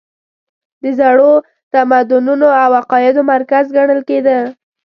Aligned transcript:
د 0.83 0.85
زړو 0.99 1.31
تمدنونو 1.73 2.47
او 2.63 2.69
عقایدو 2.81 3.21
مرکز 3.33 3.65
ګڼل 3.77 3.99
کېده. 4.09 4.37